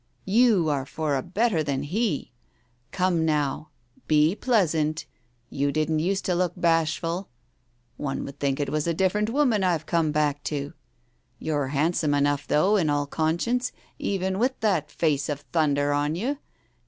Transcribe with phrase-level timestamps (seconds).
[0.25, 2.31] You are for a better than he.
[2.91, 3.69] Come now—
[4.17, 5.05] be pleasant!
[5.51, 7.29] You didn't use to look bashful.
[7.97, 10.73] One would think it was a different woman I've come back to.
[11.37, 16.39] You're handsome enough, though, in all conscience, even with that face of thunder on you.